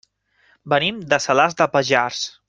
Venim 0.73 0.97
de 1.13 1.19
Salàs 1.25 1.57
de 1.61 1.67
Pallars. 1.77 2.25